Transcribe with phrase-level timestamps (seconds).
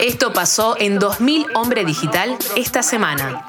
[0.00, 3.44] Esto pasó en 2000 Hombre Digital esta semana.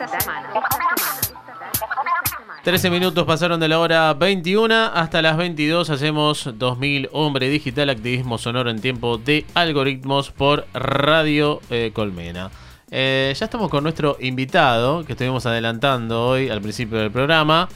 [2.63, 5.89] 13 minutos pasaron de la hora 21 hasta las 22.
[5.89, 12.51] Hacemos 2000 Hombre Digital, activismo sonoro en tiempo de algoritmos por Radio eh, Colmena.
[12.91, 17.69] Eh, ya estamos con nuestro invitado que estuvimos adelantando hoy al principio del programa,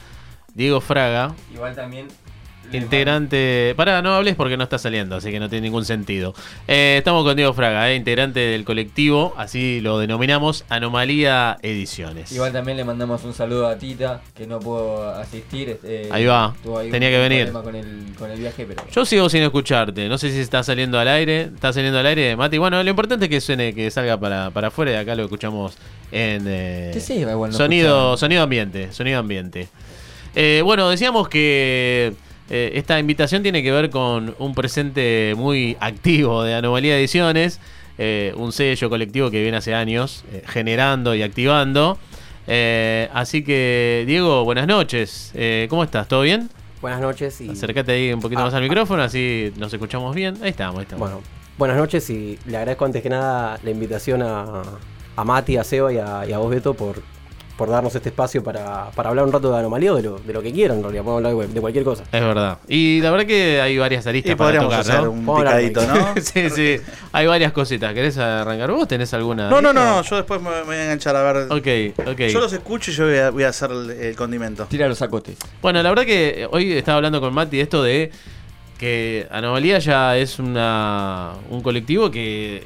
[0.54, 1.34] Diego Fraga.
[1.52, 2.08] Igual también
[2.72, 3.74] Integrante.
[3.76, 6.34] Pará, no hables porque no está saliendo, así que no tiene ningún sentido.
[6.68, 12.32] Eh, estamos con Diego Fraga, eh, integrante del colectivo, así lo denominamos, Anomalía Ediciones.
[12.32, 15.78] Igual también le mandamos un saludo a Tita, que no pudo asistir.
[15.84, 17.52] eh, Ahí va, ahí tenía que venir.
[17.52, 20.98] Con el, con el viaje, pero Yo sigo sin escucharte, no sé si está saliendo
[20.98, 21.42] al aire.
[21.54, 22.58] ¿Está saliendo al aire, Mati?
[22.58, 25.76] Bueno, lo importante es que suene, que salga para, para afuera y acá lo escuchamos
[26.12, 28.92] en eh, igual no sonido, sonido ambiente.
[28.92, 29.68] Sonido ambiente.
[30.62, 32.12] Bueno, decíamos que
[32.50, 37.60] eh, esta invitación tiene que ver con un presente muy activo de Anomalía Ediciones,
[37.98, 41.98] eh, un sello colectivo que viene hace años eh, generando y activando.
[43.12, 45.32] Así que, Diego, buenas noches.
[45.68, 46.06] ¿Cómo estás?
[46.06, 46.48] ¿Todo bien?
[46.80, 50.36] Buenas noches y Acércate ahí un poquito Ah, más al micrófono, así nos escuchamos bien.
[50.42, 51.00] Ahí estamos, ahí estamos.
[51.08, 51.22] bueno,
[51.58, 54.62] buenas noches y le agradezco antes que nada la invitación a,
[55.16, 57.02] a Mati, a Seba y a, y a vos Beto por,
[57.56, 60.32] por darnos este espacio para, para hablar un rato de anomalía o de lo, de
[60.32, 62.02] lo que quieran en realidad, podemos hablar de, de cualquier cosa.
[62.12, 62.58] Es verdad.
[62.68, 65.10] Y la verdad que hay varias aristas Y para podríamos tocar, hacer ¿no?
[65.10, 66.14] un picadito, ¿no?
[66.20, 66.76] sí, sí.
[67.12, 67.94] Hay varias cositas.
[67.94, 68.86] ¿Querés arrancar vos?
[68.86, 69.48] ¿Tenés alguna?
[69.48, 71.52] No, no, no, no, yo después me me voy a enganchar a ver.
[71.52, 72.20] Ok, ok.
[72.30, 74.66] Yo los escucho y yo voy a, voy a hacer el, el condimento.
[74.66, 75.36] tira los sacotes.
[75.62, 78.10] Bueno, la verdad que hoy estaba hablando con Mati de esto de
[78.78, 82.64] que Anomalía ya es una un colectivo que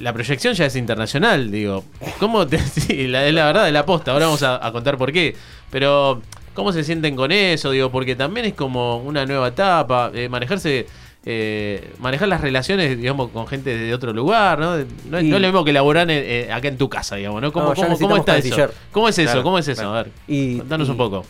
[0.00, 1.84] la proyección ya es internacional, digo.
[2.18, 4.12] ¿Cómo te, sí, la, es la verdad, es la posta.
[4.12, 5.34] Ahora vamos a, a contar por qué.
[5.70, 6.20] Pero,
[6.54, 7.70] ¿cómo se sienten con eso?
[7.70, 10.10] Digo, porque también es como una nueva etapa.
[10.14, 10.86] eh, manejarse.
[11.26, 14.76] eh, manejar las relaciones, digamos, con gente de otro lugar, ¿no?
[15.10, 17.16] No, es- Y- no es lo mismo que laburar en- eh, acá en tu casa,
[17.16, 17.52] digamos, ¿no?
[17.52, 18.70] ¿Cómo, No, cómo- está eso?
[18.90, 19.26] ¿Cómo es eso?
[19.26, 19.82] Claro, ¿Cómo es eso?
[19.82, 19.96] claro.
[19.98, 21.26] A ver, Y, contanos y un poco.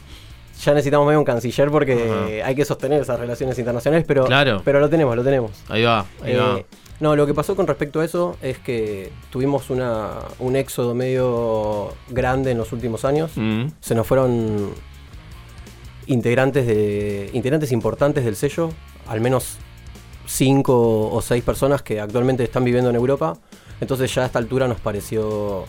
[0.62, 4.60] Ya necesitamos medio un canciller porque hay que sostener esas relaciones internacionales, pero, Claro.
[4.64, 5.52] pero lo tenemos, lo tenemos.
[5.68, 6.60] Ahí va, ahí Eh, va.
[7.00, 11.94] no, lo que pasó con respecto a eso es que tuvimos una, un éxodo medio
[12.10, 13.30] grande en los últimos años.
[13.36, 13.68] Mm.
[13.80, 14.70] Se nos fueron
[16.06, 18.70] integrantes de integrantes importantes del sello,
[19.06, 19.56] al menos
[20.26, 23.36] cinco o seis personas que actualmente están viviendo en Europa.
[23.80, 25.64] Entonces ya a esta altura nos pareció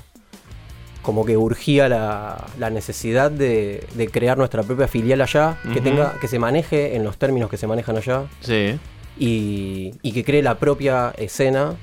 [1.01, 6.13] como que urgía la, la necesidad de, de crear nuestra propia filial allá, que tenga,
[6.22, 8.78] que se maneje en los términos que se manejan allá Sí.
[9.17, 11.73] y, y que cree la propia escena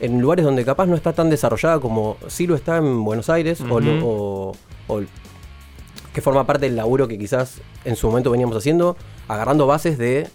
[0.00, 3.60] en lugares donde capaz no está tan desarrollada como sí lo está en Buenos Aires
[3.70, 4.52] o,
[6.12, 8.96] que forma parte del laburo que quizás en su momento veníamos haciendo,
[9.28, 10.28] agarrando bases de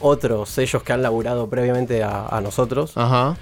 [0.00, 2.92] otros sellos que han laburado previamente a, a nosotros.
[2.96, 3.36] Ajá.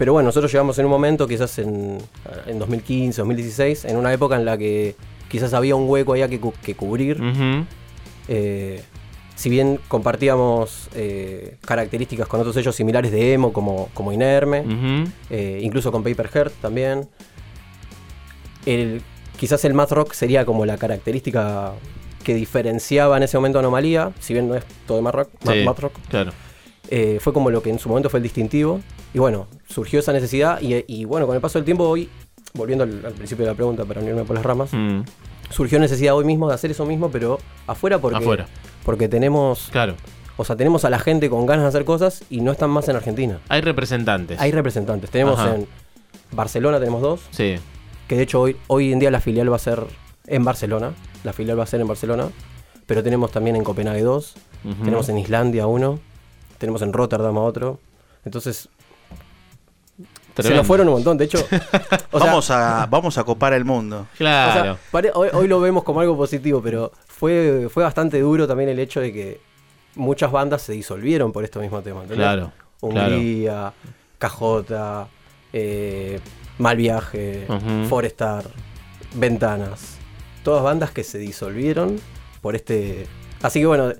[0.00, 1.98] Pero bueno, nosotros llegamos en un momento, quizás en,
[2.46, 4.96] en 2015, 2016, en una época en la que
[5.28, 7.20] quizás había un hueco allá que, que cubrir.
[8.26, 8.82] Eh,
[9.34, 14.64] si bien compartíamos eh, características con otros sellos similares de emo como, como Inerme,
[15.28, 17.06] eh, incluso con Paper Heart también,
[18.64, 19.02] el,
[19.38, 21.72] quizás el math rock sería como la característica
[22.24, 25.62] que diferenciaba en ese momento Anomalía, si bien no es todo de math rock, Sí,
[25.62, 26.32] math rock, Claro.
[26.90, 28.80] Eh, fue como lo que en su momento fue el distintivo.
[29.14, 32.08] Y bueno, surgió esa necesidad y, y bueno, con el paso del tiempo hoy,
[32.54, 35.02] volviendo al, al principio de la pregunta para no irme por las ramas, Mm.
[35.50, 38.46] surgió necesidad hoy mismo de hacer eso mismo, pero afuera porque, Afuera.
[38.84, 39.94] porque tenemos, Claro.
[40.36, 42.88] o sea, tenemos a la gente con ganas de hacer cosas y no están más
[42.88, 43.38] en Argentina.
[43.48, 44.40] Hay representantes.
[44.40, 45.10] Hay representantes.
[45.10, 45.56] Tenemos Ajá.
[45.56, 45.66] en
[46.32, 47.56] Barcelona tenemos dos, Sí.
[48.08, 49.82] que de hecho hoy, hoy en día la filial va a ser
[50.26, 50.92] en Barcelona.
[51.24, 52.28] La filial va a ser en Barcelona.
[52.86, 54.34] Pero tenemos también en Copenhague dos.
[54.84, 56.00] Tenemos en Islandia uno.
[56.60, 57.80] Tenemos en Rotterdam a otro.
[58.24, 58.68] Entonces,
[60.36, 61.18] se nos fueron un montón.
[61.18, 61.38] De hecho,
[62.12, 64.06] o sea, vamos, a, vamos a copar el mundo.
[64.14, 64.62] o Claro.
[64.62, 68.68] sea, pare- hoy, hoy lo vemos como algo positivo, pero fue, fue bastante duro también
[68.70, 69.40] el hecho de que
[69.96, 72.04] muchas bandas se disolvieron por estos mismos temas.
[72.04, 72.24] ¿entendés?
[72.26, 72.52] claro.
[72.82, 73.72] Hungría,
[74.18, 75.08] KJ,
[75.52, 76.20] eh,
[76.58, 77.46] Mal Viaje.
[77.88, 78.44] Forestar,
[79.14, 79.96] Ventanas.
[80.44, 81.98] Todas bandas que se disolvieron
[82.40, 83.06] por este.
[83.42, 83.92] Así que bueno,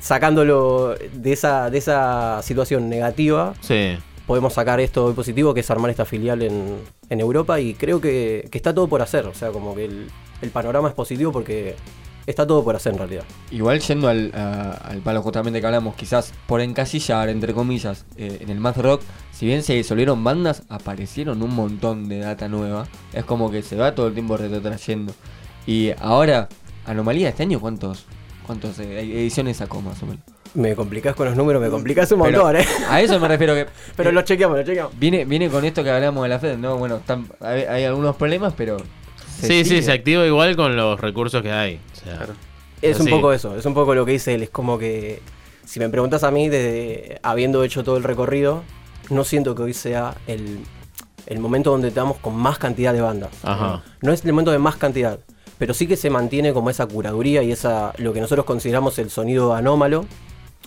[0.00, 3.96] sacándolo de esa, de esa situación negativa, Sí.
[4.26, 6.76] podemos sacar esto hoy positivo, que es armar esta filial en,
[7.10, 7.60] en Europa.
[7.60, 9.26] Y creo que, que está todo por hacer.
[9.26, 10.08] O sea, como que el,
[10.42, 11.74] el panorama es positivo porque
[12.26, 13.24] está todo por hacer en realidad.
[13.50, 18.38] Igual yendo al, a- al palo justamente que hablamos, quizás por encasillar, entre comillas, eh,
[18.42, 19.00] en el math rock,
[19.32, 22.86] si bien se disolvieron bandas, aparecieron un montón de data nueva.
[23.14, 25.12] Es como que se va todo el tiempo retrotrayendo.
[25.66, 26.48] Y ahora,
[26.86, 28.06] Anomalía este año, ¿cuántos
[28.48, 30.24] cuántos eh, ediciones sacó más o menos?
[30.54, 32.66] Me complicás con los números, me complicás un Pero montón, ¿eh?
[32.88, 33.66] A eso me refiero que.
[33.96, 34.98] Pero eh, lo chequeamos, lo chequeamos.
[34.98, 36.76] Viene, viene con esto que hablamos de la Fed, ¿no?
[36.78, 38.78] Bueno, están- hay, hay algunos problemas, pero.
[39.40, 41.78] Sí, sí, se activa igual con los recursos que hay.
[41.92, 42.34] O sea, Claro.
[42.82, 44.42] Es un poco eso, es un poco lo que dice él.
[44.42, 45.20] Es como que,
[45.64, 48.62] si me preguntas a mí, desde habiendo hecho todo el recorrido,
[49.10, 50.60] no siento que hoy sea el,
[51.26, 53.30] el momento donde estamos con más cantidad de bandas.
[53.42, 53.82] Ajá.
[54.00, 55.18] No es el momento de más cantidad,
[55.58, 59.10] pero sí que se mantiene como esa curaduría y esa lo que nosotros consideramos el
[59.10, 60.04] sonido anómalo,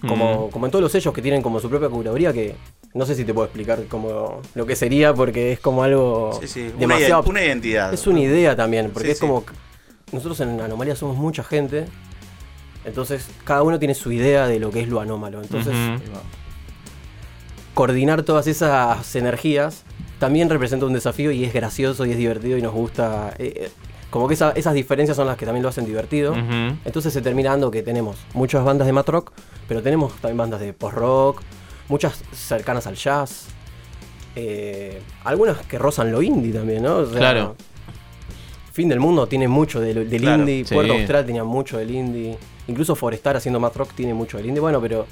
[0.07, 2.55] como, como en todos los sellos que tienen como su propia curaduría, que
[2.93, 6.47] no sé si te puedo explicar como lo que sería, porque es como algo Sí,
[6.47, 6.61] sí.
[6.69, 7.23] Una, demasiado...
[7.23, 7.93] iden- una identidad.
[7.93, 9.25] Es una idea también, porque Sí, es sí.
[9.27, 9.43] como.
[10.11, 11.85] Nosotros en Anomalía somos mucha gente.
[12.83, 15.41] Entonces, cada uno tiene su idea de lo que es lo anómalo.
[15.41, 15.73] Entonces,
[17.73, 19.83] coordinar todas esas energías
[20.19, 23.33] también representa un desafío y es gracioso y es divertido y nos gusta.
[23.37, 23.69] eh, eh,
[24.11, 26.35] como que esa- esas diferencias son las que también lo hacen divertido.
[26.85, 29.31] Entonces se termina dando que tenemos muchas bandas de mat rock,
[29.67, 31.41] pero tenemos también bandas de post rock,
[31.87, 33.47] muchas cercanas al jazz,
[34.35, 36.97] eh, algunas que rozan lo indie también, ¿no?
[36.97, 37.55] O sea, Claro.
[38.71, 40.73] Fin del Mundo tiene mucho del, del Claro, indie, sí.
[40.73, 42.37] Puerto Austral tenía mucho del indie,
[42.69, 45.07] incluso Forestar haciendo mat rock tiene mucho del indie, bueno, pero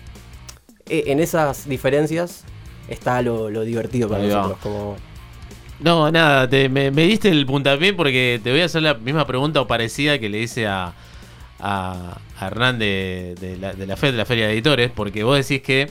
[0.87, 2.45] eh, en esas diferencias
[2.87, 4.35] está lo, lo divertido para Ahí va.
[4.37, 4.59] nosotros.
[4.63, 4.95] Como,
[5.79, 9.61] No, nada, te- me, diste el puntapié porque te voy a hacer la misma pregunta
[9.61, 10.93] o parecida que le hice a,
[11.59, 15.89] a, Hernán de, la, de la de la Feria de Editores, porque vos decís que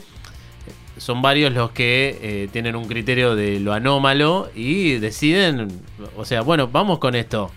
[0.97, 5.69] son varios los que eh, tienen un criterio de lo anómalo y deciden,
[6.17, 7.51] o sea, bueno, vamos con esto.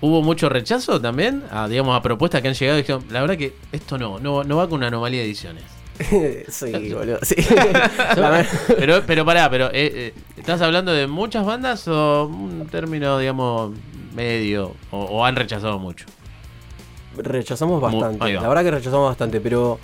[0.00, 3.36] ¿Hubo mucho rechazo también a, digamos, a propuestas que han llegado y dijeron, la verdad
[3.38, 5.62] que esto no, no, no va con una anomalía de ediciones?
[6.48, 7.34] sí, boludo, sí.
[8.76, 13.72] Pero, pero pará, pero eh, eh, ¿estás hablando de muchas bandas o un término, digamos,
[14.14, 14.74] medio?
[14.90, 16.06] ¿O, o han rechazado mucho?
[17.16, 18.32] Rechazamos bastante.
[18.32, 19.78] La verdad que rechazamos bastante, pero.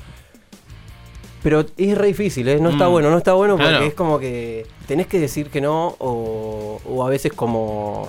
[1.42, 2.58] Pero es re difícil, ¿eh?
[2.60, 2.92] No está Mm.
[2.92, 3.84] bueno, no está bueno porque Claro.
[3.84, 8.08] es como que tenés que decir que no o, o a veces como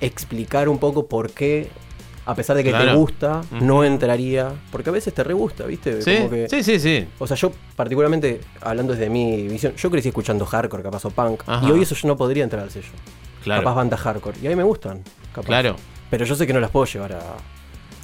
[0.00, 1.68] explicar un poco por qué,
[2.30, 2.96] a pesar de que te Claro.
[2.98, 4.52] gusta, no entraría.
[4.70, 6.02] Porque a veces te re gusta, ¿viste?
[6.02, 6.16] ¿Sí?
[6.18, 7.06] Como que- sí, sí, sí.
[7.18, 11.42] O sea, yo particularmente, hablando desde mi visión, yo crecí escuchando hardcore, capaz o punk,
[11.46, 11.66] Ajá.
[11.66, 12.88] y hoy eso yo no podría entrar al sello.
[13.42, 13.62] Claro.
[13.62, 14.38] Capaz bandas hardcore.
[14.42, 15.02] Y a mí me gustan,
[15.32, 15.46] capaz.
[15.46, 15.76] Claro.
[16.10, 17.20] Pero yo sé que no las puedo llevar a.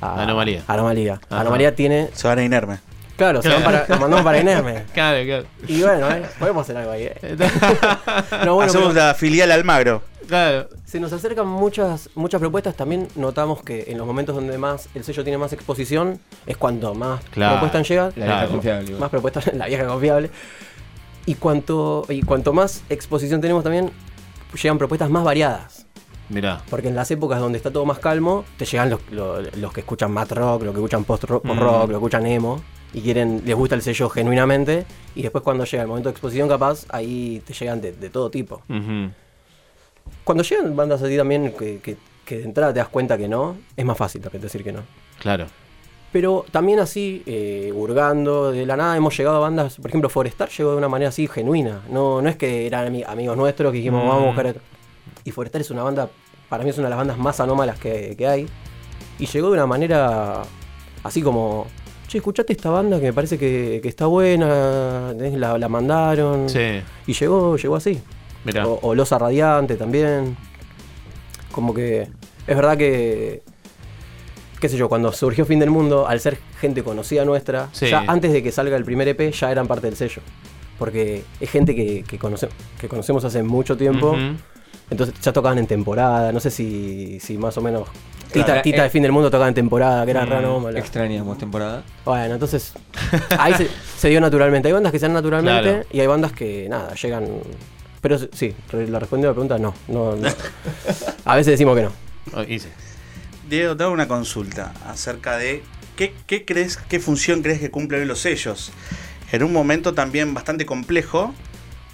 [0.01, 0.63] a Anomalía.
[0.67, 1.21] Anomalía.
[1.29, 1.41] Ajá.
[1.43, 2.09] Anomalía tiene.
[2.15, 2.79] Se van a inerme.
[3.17, 4.83] Claro, se van para, nos mandamos para Inerme.
[4.93, 5.45] Claro, claro.
[5.69, 7.05] Y bueno, eh, podemos hacer algo ahí.
[7.05, 7.15] eh.
[8.45, 10.03] No, bueno, Hacemos pero la filial Almagro.
[10.27, 10.69] Claro.
[10.85, 12.75] se nos acercan muchas, muchas propuestas.
[12.77, 16.95] También notamos que en los momentos donde más el sello tiene más exposición es cuando
[16.95, 17.55] más Claro.
[17.55, 18.07] propuestas llegan.
[18.17, 18.31] La Claro.
[18.41, 18.85] vieja confiable.
[18.87, 19.01] igual.
[19.01, 20.31] Más propuestas, la vieja confiable.
[21.27, 23.91] Y cuanto, y cuanto más exposición tenemos también,
[24.63, 25.87] llegan propuestas más variadas.
[26.29, 26.63] Mirá.
[26.71, 29.81] Porque en las épocas donde está todo más calmo, te llegan los, los- los que
[29.81, 31.59] escuchan mat rock, los que escuchan post rock, Mm.
[31.59, 32.63] rock, los que escuchan emo,
[32.95, 36.49] y quieren, les gusta el sello genuinamente, y después cuando llega el momento de exposición
[36.49, 38.63] capaz, ahí te llegan de, de todo tipo.
[40.25, 43.57] Cuando llegan bandas así también que, que- que de entrada te das cuenta que no,
[43.77, 44.81] es más fácil también decir que no.
[45.21, 45.47] Claro.
[46.11, 50.49] Pero también así, eh, hurgando, de la nada hemos llegado a bandas, por ejemplo, Forestar
[50.49, 51.83] llegó de una manera así genuina.
[51.91, 54.09] No, no es que eran ami- amigos nuestros que dijimos, Mm.
[54.09, 54.47] vamos a buscar.
[54.47, 54.61] esto".
[55.25, 56.09] Y Forestar es una banda,
[56.49, 58.47] para mí es una de las bandas más anómalas que, que hay.
[59.19, 60.43] Y llegó de una manera
[61.03, 61.67] así como,
[62.07, 66.49] che, escuchate esta banda que me parece que, que está buena, la, la mandaron.
[66.49, 66.81] Sí.
[67.09, 68.01] Y llegó, llegó así.
[68.45, 68.67] Mirá.
[68.67, 70.37] O, o Losa Radiante también.
[71.53, 72.09] Como que
[72.47, 73.43] es verdad que,
[74.61, 77.89] qué sé yo, cuando surgió Fin del Mundo, al ser gente conocida nuestra, Sí.
[77.91, 80.21] ya antes de que salga el primer EP ya eran parte del sello.
[80.79, 82.49] Porque es gente que, que, conoce-
[82.81, 84.17] que conocemos hace mucho tiempo.
[84.91, 87.89] Entonces ya tocaban en temporada, no sé si, si más o menos...
[88.33, 90.37] Tita, Claro, Tita eh, de Fin del Mundo tocaba en temporada, que era Mm, re
[90.37, 90.79] anómala.
[90.79, 91.85] Extrañamos temporada.
[92.05, 92.73] Bueno, entonces
[93.39, 94.67] ahí se, se dio naturalmente.
[94.69, 95.87] Hay bandas que se dan naturalmente Claro.
[95.93, 97.29] y hay bandas que nada, llegan.
[98.05, 100.15] Pero sí, la respuesta a la pregunta no, no.
[101.25, 102.45] A veces decimos que no.
[102.47, 102.69] Hice.
[103.49, 105.63] Diego, te hago una consulta acerca de
[105.97, 106.13] qué,
[106.45, 108.73] crees, qué función crees que cumplen los sellos.
[109.33, 111.35] En un momento también bastante complejo,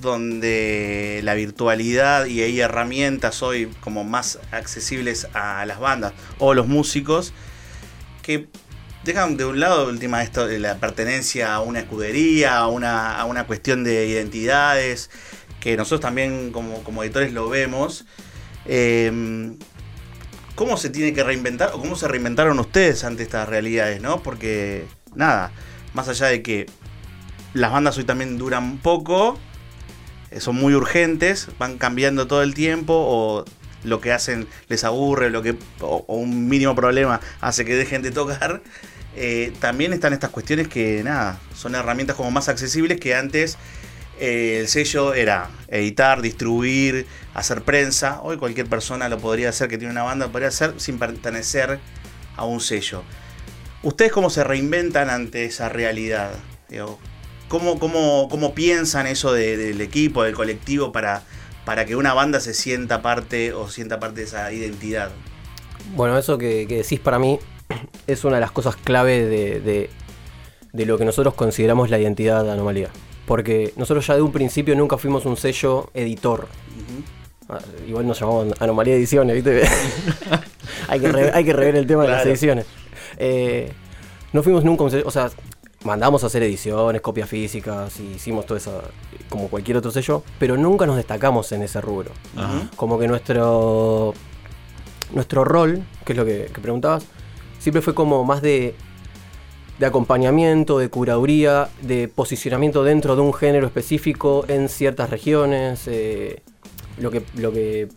[0.00, 6.66] donde la virtualidad y hay herramientas hoy como más accesibles a las bandas o los
[6.66, 7.32] músicos
[8.22, 8.48] que
[9.04, 13.46] dejan de un lado última esto la pertenencia a una escudería, a una, a una
[13.46, 15.08] cuestión de identidades,
[15.60, 18.06] que nosotros también como, como editores lo vemos.
[18.66, 19.52] Eh,
[20.54, 24.22] ¿Cómo se tiene que reinventar o cómo se reinventaron ustedes ante estas realidades, no?
[24.22, 25.52] Porque, nada,
[25.94, 26.66] más allá de que
[27.54, 29.38] las bandas hoy también duran poco,
[30.30, 33.44] eh, son muy urgentes, van cambiando todo el tiempo o
[33.84, 38.02] lo que hacen les aburre, lo que, o, o un mínimo problema hace que dejen
[38.02, 38.60] de tocar.
[39.16, 43.56] eh, también están estas cuestiones que, nada, son herramientas como más accesibles que antes
[44.20, 48.20] eh, el sello era editar, distribuir, hacer prensa.
[48.22, 51.80] Hoy cualquier persona lo podría hacer que tiene una banda, lo podría hacer sin pertenecer
[52.36, 53.02] a un sello.
[53.82, 56.32] ¿Ustedes cómo se reinventan ante esa realidad?
[57.48, 61.22] ¿cómo, cómo, cómo piensan eso de- del equipo, del colectivo, para,
[61.64, 65.10] para que una banda se sienta parte o sienta parte de esa identidad?
[65.96, 67.38] Bueno, eso que, decís para mí
[68.06, 69.90] es una de las cosas clave de, de-
[70.72, 72.90] de lo que nosotros consideramos la identidad de Anomalía.
[73.30, 76.48] Porque nosotros ya de un principio nunca fuimos un sello editor.
[77.48, 79.62] Ah, Igual nos llamamos Anomalía Ediciones, ¿viste?
[80.88, 82.66] hay, que re- hay que rever el tema de las ediciones.
[83.18, 83.70] Eh,
[84.32, 85.30] no fuimos nunca un sello, o sea,
[85.84, 88.82] mandamos a hacer ediciones, copias físicas, y hicimos todo eso
[89.28, 92.10] como cualquier otro sello, pero nunca nos destacamos en ese rubro.
[92.74, 94.12] Como que nuestro
[95.12, 97.04] nuestro rol, que es lo que, que preguntabas,
[97.60, 98.74] siempre fue como más de,
[99.80, 105.88] de acompañamiento, de curaduría, de posicionamiento dentro de un género específico en ciertas regiones.
[105.88, 106.42] eh,
[106.98, 107.88] lo, que, lo que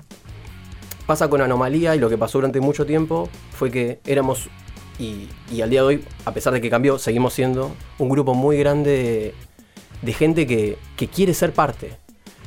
[1.05, 4.47] pasa con Anomalía y lo que pasó durante mucho tiempo fue que éramos,
[4.97, 8.33] y, y al día de hoy, a pesar de que cambió, seguimos siendo un grupo
[8.33, 9.33] muy grande de,
[10.01, 11.97] de gente que, que quiere ser parte.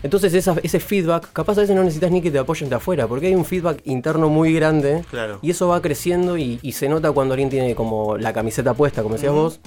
[0.02, 3.06] Entonces esa- ese feedback, capaz a veces no necesitas ni que te apoyen de afuera,
[3.08, 5.38] porque hay un feedback interno muy grande Claro.
[5.42, 9.02] y eso va creciendo y, y se nota cuando alguien tiene como la camiseta puesta,
[9.02, 9.58] como decías vos.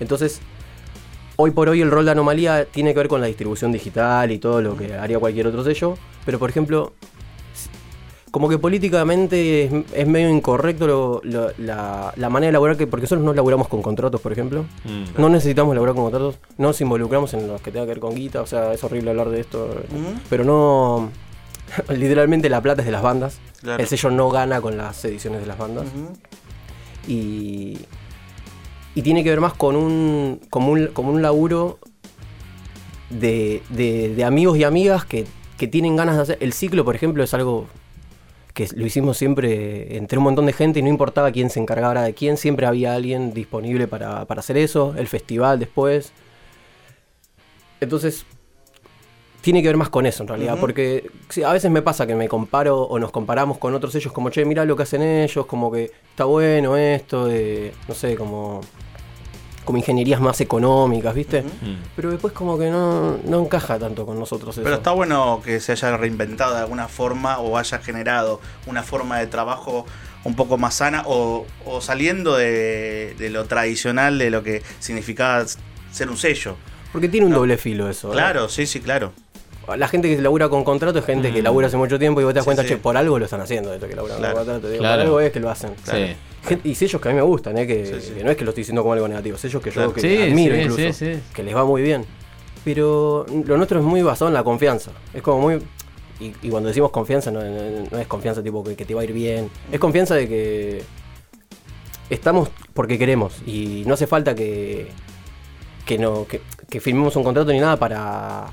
[0.00, 0.40] Entonces,
[1.36, 4.38] hoy por hoy el rol de anomalía tiene que ver con la distribución digital y
[4.38, 6.92] todo lo que haría cualquier otro sello, pero por ejemplo,
[8.32, 12.88] como que políticamente es, es medio incorrecto lo- lo- la, la manera de laburar, que,
[12.88, 14.62] porque nosotros no laburamos con contratos, por ejemplo.
[14.84, 15.20] Mm.
[15.20, 18.14] No necesitamos laburar con contratos, no nos involucramos en los que tenga que ver con
[18.16, 20.18] guita, o sea, es horrible hablar de esto, Ujú.
[20.28, 21.10] pero no.
[21.88, 23.38] Literalmente la plata es de las bandas.
[23.60, 23.80] Claro.
[23.80, 25.84] El sello no gana con las ediciones de las bandas.
[27.06, 27.78] Y.
[28.94, 30.40] Y tiene que ver más con un.
[30.50, 31.78] como un, como un laburo
[33.10, 35.26] de, de- de amigos y amigas que,
[35.58, 36.38] que tienen ganas de hacer.
[36.40, 37.66] El ciclo, por ejemplo, es algo
[38.54, 42.02] que lo hicimos siempre entre un montón de gente y no importaba quién se encargara
[42.02, 46.12] de quién, siempre había alguien disponible para, para hacer eso, el festival después.
[47.80, 48.26] Entonces,
[49.42, 52.14] tiene que ver más con eso en realidad, porque sí, a veces me pasa que
[52.14, 55.46] me comparo o nos comparamos con otros sellos como, che, mira lo que hacen ellos,
[55.46, 58.60] como que está bueno esto, de, no sé, como,
[59.64, 61.42] como ingenierías más económicas, ¿viste?
[61.42, 61.76] Mm.
[61.96, 64.64] Pero después como que no, no encaja tanto con nosotros eso.
[64.64, 69.18] Pero está bueno que se haya reinventado de alguna forma o haya generado una forma
[69.18, 69.86] de trabajo
[70.24, 75.44] un poco más sana o, o saliendo de, de lo tradicional, de lo que significaba
[75.90, 76.56] ser un sello.
[76.92, 77.38] Porque tiene un No.
[77.38, 78.08] doble filo eso.
[78.10, 78.12] ¿eh?
[78.12, 79.12] Claro, sí, sí, claro.
[79.76, 81.44] La gente que labura con contrato es gente que Mm.
[81.44, 82.68] labura hace mucho tiempo y vos te das Sí, cuenta, sí.
[82.70, 84.34] che, por algo lo están haciendo esto que laburan Claro.
[84.34, 84.68] con contrato.
[84.68, 84.96] Digo, Claro.
[84.96, 85.70] Por algo es que lo hacen.
[85.84, 86.16] Sí.
[86.44, 87.66] Gente- y sellos que a mí me gustan, ¿eh?
[87.66, 88.12] que, Sí, sí.
[88.14, 89.92] que no es que lo estoy diciendo como algo negativo, sellos que yo Claro.
[89.94, 91.20] que Sí, admiro sí, incluso, sí, sí.
[91.34, 92.04] que les va muy bien.
[92.64, 94.92] Pero lo nuestro es muy basado en la confianza.
[95.14, 95.62] Es como muy.
[96.20, 99.00] Y, y cuando decimos confianza, no, no- no es confianza tipo que, que te va
[99.00, 99.50] a ir bien.
[99.72, 100.82] Es confianza de que
[102.10, 103.34] estamos porque queremos.
[103.46, 104.88] Y no hace falta que.
[105.86, 106.26] que no.
[106.26, 108.46] que, que firmemos un contrato ni nada para.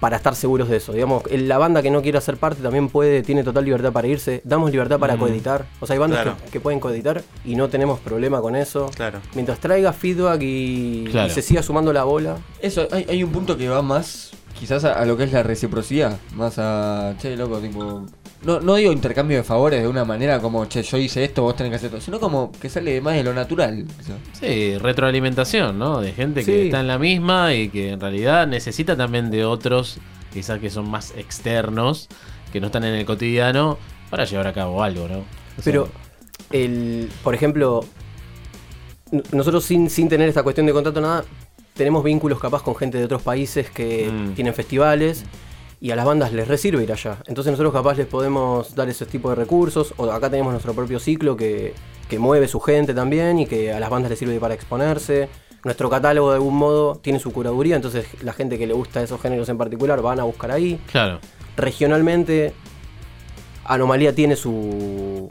[0.00, 0.92] Para estar seguros de eso.
[0.92, 4.40] Digamos, la banda que no quiera ser parte también puede, tiene total libertad para irse.
[4.44, 5.18] Damos libertad para Mm.
[5.18, 5.66] coeditar.
[5.80, 6.36] O sea, hay bandas Claro.
[6.44, 8.90] que, que pueden coeditar y no tenemos problema con eso.
[8.94, 9.20] Claro.
[9.34, 12.36] Mientras traiga feedback y, y se siga sumando la bola.
[12.60, 15.42] Eso, hay, hay un punto que va más, quizás a, a lo que es la
[15.42, 18.04] reciprocidad, más a, che, loco, tipo,
[18.42, 21.56] no, no digo intercambio de favores de una manera como, che, yo hice esto, vos
[21.56, 23.84] tenés que hacer esto, sino como que sale más de lo natural.
[24.38, 26.00] Sí, retroalimentación, ¿no?
[26.00, 26.60] De gente que Sí.
[26.66, 29.98] está en la misma y que en realidad necesita también de otros,
[30.32, 32.08] quizás que son más externos,
[32.52, 33.76] que no están en el cotidiano,
[34.10, 35.18] para llevar a cabo algo, ¿no?
[35.18, 35.24] O
[35.60, 35.88] sea, Pero,
[36.52, 37.84] el, por ejemplo,
[39.32, 41.24] nosotros sin, sin tener esta cuestión de contrato nada,
[41.74, 44.32] tenemos vínculos capaz con gente de otros países que Mm.
[44.34, 45.24] tienen festivales
[45.80, 47.18] y a las bandas les resirve ir allá.
[47.26, 50.98] Entonces nosotros capaz les podemos dar ese tipo de recursos, o acá tenemos nuestro propio
[50.98, 51.74] ciclo que,
[52.08, 55.28] que mueve su gente también y que a las bandas les sirve para exponerse.
[55.64, 59.20] Nuestro catálogo de algún modo tiene su curaduría, entonces la gente que le gusta esos
[59.20, 61.18] géneros en particular van a buscar ahí Claro.
[61.56, 62.52] regionalmente
[63.64, 65.30] Anomalía tiene su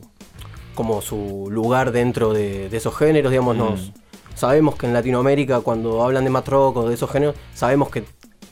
[0.75, 3.59] como su lugar dentro de, de esos géneros, digamos, Mm.
[3.59, 3.91] nos
[4.35, 8.03] sabemos que en Latinoamérica cuando hablan de mat rock o de esos géneros, sabemos que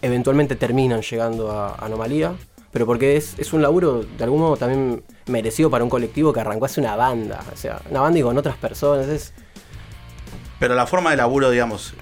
[0.06, 2.34] eventualmente terminan llegando a Anomalía,
[2.72, 6.40] pero porque es, es un laburo de algún modo también merecido para un colectivo que
[6.42, 9.34] arrancó hace una banda, o sea, una banda y con otras personas, es
[10.60, 11.94] Pero la forma de laburo, digamos,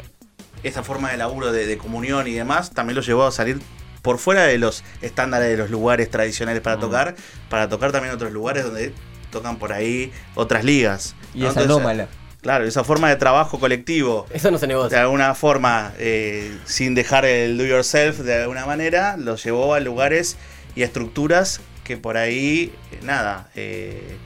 [0.63, 3.59] esa forma de laburo de, de comunión y demás, también lo llevó a salir
[4.01, 6.79] por fuera de los estándares de los lugares tradicionales para Mm.
[6.81, 7.15] tocar,
[7.49, 8.93] para tocar también otros lugares donde
[9.31, 11.15] tocan por ahí otras ligas.
[11.33, 11.45] Y ¿no?
[11.47, 12.07] es Entonces, anómala.
[12.43, 15.01] Claro, esa forma de trabajo colectivo, Eso no se de negocia.
[15.01, 20.35] alguna forma, eh, sin dejar el do yourself de alguna manera, lo llevó a lugares
[20.75, 24.17] y estructuras que por ahí, nada, eh,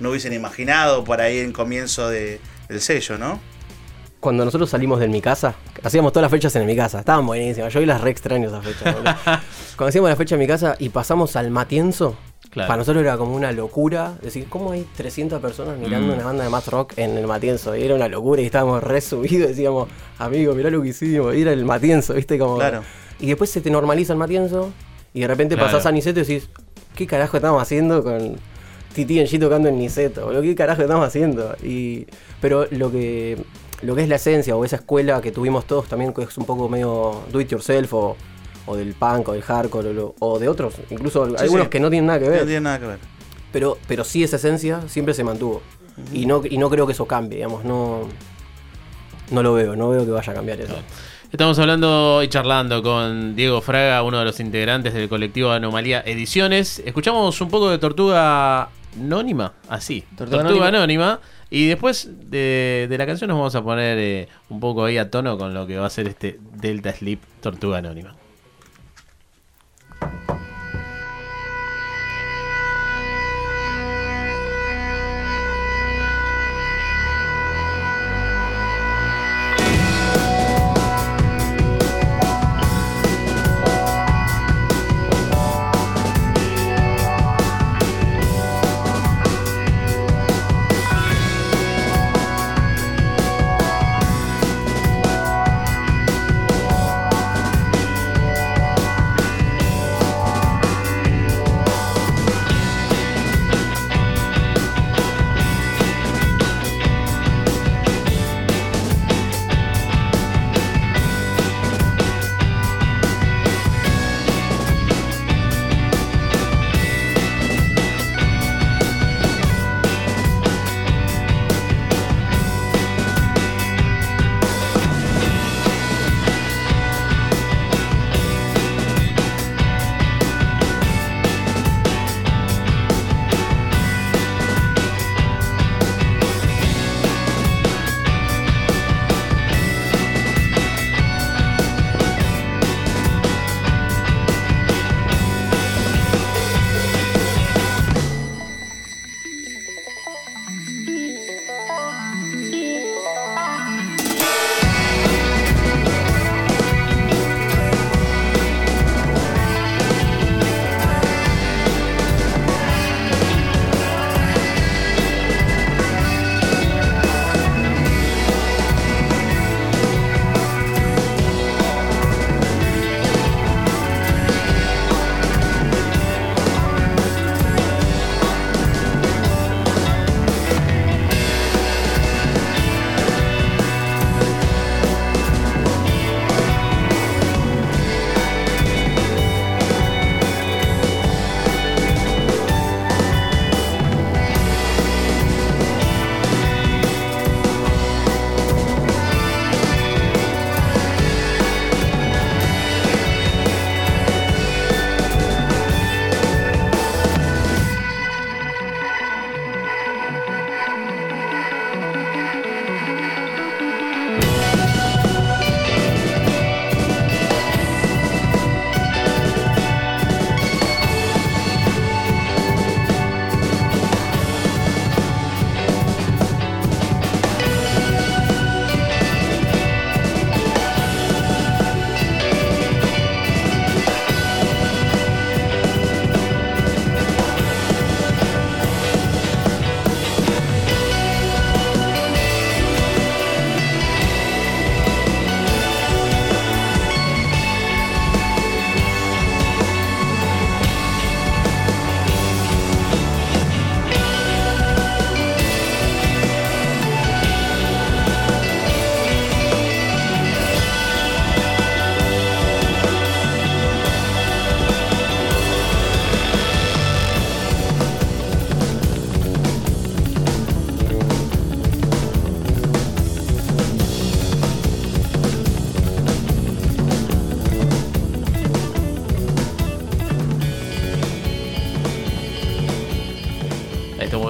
[0.00, 3.40] no hubiesen imaginado por ahí en comienzo de- del sello, ¿no?
[4.20, 7.72] Cuando nosotros salimos de mi casa, hacíamos todas las fechas en mi casa, estaban buenísimas.
[7.72, 8.94] Yo hoy las re extraño esas fechas.
[9.76, 12.16] Cuando hacíamos la fecha en mi casa y pasamos al Matienzo,
[12.54, 12.68] Claro.
[12.68, 14.16] para nosotros era como una locura.
[14.22, 16.16] Decir, ¿cómo hay 300 personas mirando Mm.
[16.16, 17.76] una banda de más rock en el Matienzo?
[17.76, 19.48] Y era una locura y estábamos re subidos.
[19.48, 21.34] Decíamos, amigo, mirá lo que hicimos.
[21.34, 22.38] Y era el Matienzo, ¿viste?
[22.38, 22.82] Como, Claro.
[23.20, 24.70] Y después se te normaliza el Matienzo
[25.12, 25.70] y de repente Claro.
[25.70, 26.48] pasás a Niceto y decís,
[26.96, 28.36] ¿qué carajo estamos haciendo con
[28.94, 30.24] Titi en G tocando en Niceto?
[30.26, 30.42] boludo?
[30.42, 31.56] ¿Qué carajo estamos haciendo?
[31.62, 32.06] Y,
[32.40, 33.36] pero lo que,
[33.82, 36.44] lo que es la esencia o esa escuela que tuvimos todos también, que es un
[36.44, 38.16] poco medio do it yourself o,
[38.66, 41.70] o del punk o del hardcore o, lo- o de otros, incluso Sí, algunos sí.
[41.70, 42.44] que no tienen nada que No ver.
[42.44, 42.98] tiene nada que ver.
[43.52, 45.62] Pero, pero sí esa esencia siempre se mantuvo.
[46.12, 48.08] y, no, y no creo que eso cambie, digamos, no,
[49.30, 50.74] no lo veo, no veo que vaya a cambiar eso.
[51.30, 56.80] Estamos hablando y charlando con Diego Fraga, uno de los integrantes del colectivo Anomalía Ediciones.
[56.84, 60.04] Escuchamos un poco de Tortuga Anónima, así.
[60.16, 61.04] Tortuga Tortuga, Anónima.
[61.14, 61.20] Anónima.
[61.50, 65.10] Y después de, de la canción nos vamos a poner eh, un poco ahí a
[65.10, 68.14] tono con lo que va a ser este Delta Sleep Tortuga Anónima.
[70.04, 70.33] Thank you.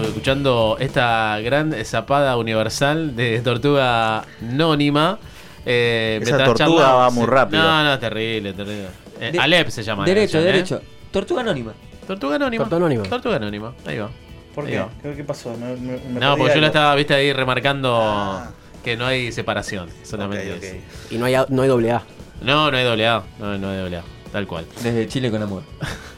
[0.02, 5.18] Escuchando esta gran zapada universal de Tortuga Anónima.
[5.66, 7.62] Eh, Esa tortuga va muy rápido.
[7.62, 8.86] No, no, terrible, terrible.
[9.20, 10.02] Eh, De- Alep se llama.
[10.02, 10.52] la Derecho, canción, ¿eh?
[10.52, 10.82] derecho.
[11.10, 11.72] Tortuga anónima.
[12.06, 12.64] Tortuga Anónima.
[12.64, 13.02] Tortuga Anónima.
[13.08, 13.72] Tortuga Anónima.
[13.86, 14.10] Ahí va.
[14.54, 14.78] ¿Por Ahí qué?
[14.78, 14.88] va.
[15.02, 15.56] ¿Qué, qué pasó?
[15.56, 18.50] Me- me- me No, porque yo la estaba, viste, ahí remarcando Ah.
[18.84, 19.88] que no hay separación.
[20.02, 20.62] Solamente Ok, ok.
[20.64, 20.76] eso.
[21.10, 22.02] Y no hay, a- no hay doble A.
[22.42, 23.22] No, no hay doble A.
[23.38, 24.02] No, no hay doble A.
[24.32, 24.66] Tal cual.
[24.82, 25.62] Desde Chile con amor.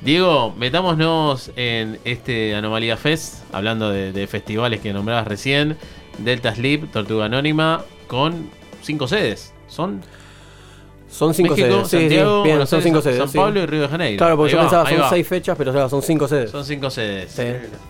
[0.00, 5.76] Diego, metámonos en este Anomalía Fest, hablando de, de festivales que nombrabas recién.
[6.18, 8.50] Delta Sleep, Tortuga Anónima, con
[8.82, 9.52] cinco sedes.
[9.66, 10.00] Son
[11.10, 11.88] Son cinco México, sedes.
[11.88, 13.18] Sí, sí, Santiago, bien, Buenos son Aires, cinco sedes.
[13.18, 13.38] San sí.
[13.38, 14.18] Pablo y Río de Janeiro.
[14.18, 15.10] Claro, porque Ahí yo va, pensaba son va.
[15.10, 16.50] seis fechas, pero son cinco sedes.
[16.50, 17.32] Son cinco sedes.
[17.32, 17.42] Sí.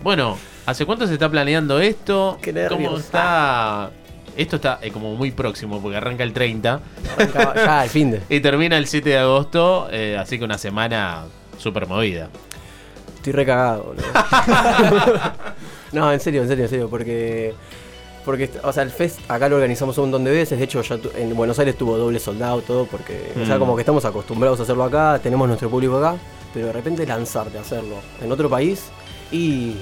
[0.02, 2.38] Bueno, ¿hace cuánto se está planeando esto?
[2.40, 2.82] Qué nervios.
[2.82, 3.90] ¿Cómo está?
[4.36, 6.80] Esto está eh, como muy próximo porque arranca el 30
[7.16, 8.20] Arrancaba- ya, el fin de.
[8.28, 11.24] y termina el 7 de agosto, eh, así que una semana
[11.58, 12.28] súper movida.
[13.16, 14.04] Estoy recagado, boludo.
[15.92, 17.54] no, en serio, en serio, en serio, porque.
[18.24, 20.58] Porque, o sea, el fest acá lo organizamos un montón de veces.
[20.58, 23.58] De hecho, ya tu- en Buenos Aires tuvo doble soldado, todo, porque, o sea, Mm.
[23.58, 26.16] como que estamos acostumbrados a hacerlo acá, tenemos nuestro público acá,
[26.54, 28.84] pero de repente lanzarte a hacerlo en otro país
[29.30, 29.76] y.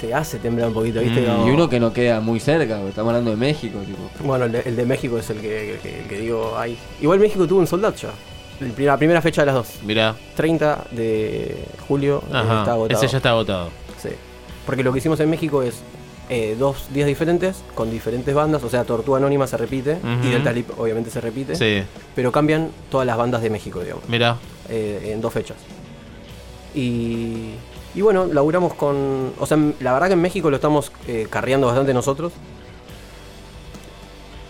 [0.00, 1.22] te hace temblar un poquito, ¿viste?
[1.22, 1.24] Mm.
[1.26, 3.98] Como- Y uno que no queda muy cerca, porque estamos hablando de México, tipo.
[4.22, 6.78] Bueno, el de, el de México es el que, el que, el que digo ahí.
[7.00, 8.10] Igual México tuvo un soldado ya.
[8.60, 9.68] La primera fecha de las dos.
[9.84, 13.00] Mirá, 30 de julio eh, ajá, está agotado.
[13.00, 13.70] ese ya está agotado.
[14.02, 14.10] Sí.
[14.66, 15.80] Porque lo que hicimos en México es
[16.28, 18.62] eh, dos días diferentes con diferentes bandas.
[18.64, 21.54] O sea, Tortuga Anónima se repite y Delta Lip obviamente se repite.
[21.56, 21.82] Sí,
[22.14, 24.36] Pero cambian todas las bandas de México, digamos, mirá.
[24.68, 25.56] eh, en dos fechas.
[26.74, 27.52] Y,
[27.94, 29.32] y bueno, laburamos con.
[29.38, 32.32] O sea, la verdad que en México lo estamos eh, carreando bastante nosotros.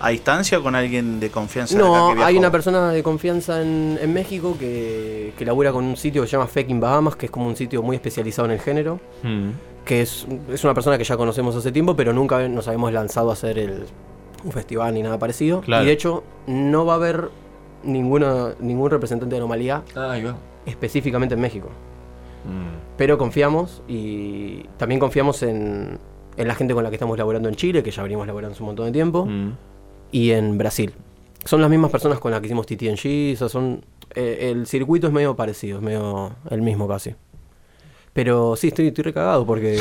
[0.01, 1.77] ¿A distancia o con alguien de confianza?
[1.77, 2.29] No, acá que viajó?
[2.29, 6.29] hay una persona de confianza en, en México que, que labura con un sitio que
[6.29, 9.01] se llama Fucking Bahamas, que es como un sitio muy especializado en el género.
[9.23, 9.51] Mm.
[9.85, 13.31] que es, es una persona que ya conocemos hace tiempo, pero nunca nos habíamos lanzado
[13.31, 13.87] a hacer el,
[14.45, 15.63] un festival ni nada parecido.
[15.63, 15.83] Claro.
[15.83, 17.31] Y de hecho, no va a haber
[17.83, 20.17] ninguna, ningún representante de anomalía Ah,
[20.67, 21.69] específicamente en México.
[22.45, 22.97] Mm.
[22.97, 25.99] Pero confiamos y también confiamos en,
[26.37, 28.63] en la gente con la que estamos laborando en Chile, que ya venimos laborando hace
[28.63, 29.53] un montón de tiempo, Mm.
[30.13, 30.93] Y en Brasil.
[31.45, 35.07] Son las mismas personas con las que hicimos TTNG, o sea, son, eh, el circuito
[35.07, 37.15] es medio parecido, es medio el mismo casi.
[38.13, 39.81] Pero sí, estoy, estoy recagado porque,